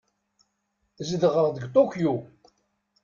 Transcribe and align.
Zedɣeɣ 1.09 1.47
deg 1.51 1.65
Tokyo. 1.73 2.15